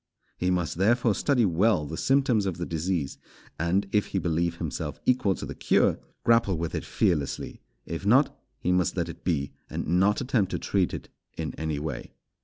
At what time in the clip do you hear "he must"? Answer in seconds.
0.35-0.79, 8.57-8.97